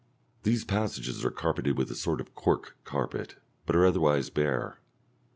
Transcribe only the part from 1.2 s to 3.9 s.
are carpeted with a sort of cork carpet, but are